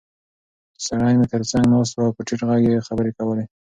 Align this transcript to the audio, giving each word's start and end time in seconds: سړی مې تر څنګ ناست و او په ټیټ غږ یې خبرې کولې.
سړی 0.85 1.13
مې 1.19 1.27
تر 1.33 1.41
څنګ 1.51 1.65
ناست 1.71 1.93
و 1.95 1.99
او 2.05 2.15
په 2.17 2.21
ټیټ 2.27 2.41
غږ 2.49 2.63
یې 2.71 2.85
خبرې 2.87 3.11
کولې. 3.17 3.45